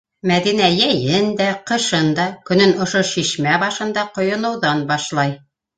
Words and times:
Мәҙинә 0.29 0.69
йәйен 0.77 1.29
дә, 1.41 1.49
ҡышын 1.73 2.09
да 2.21 2.27
көнөн 2.51 2.75
ошо 2.87 3.05
шишмә 3.13 3.61
башында 3.67 4.09
ҡойоноуҙан 4.19 4.87
башлай. 4.95 5.41